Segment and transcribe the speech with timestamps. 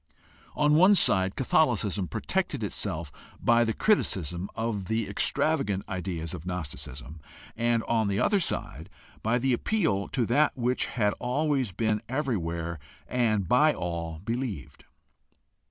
[0.55, 7.21] On one side Catholicism protected itself by the criticism of the extravagant ideas of Gnosticism
[7.55, 8.89] and on the other side
[9.21, 11.71] by the appeal to that which had been "always,
[12.09, 14.85] everywhere, and by all" believed.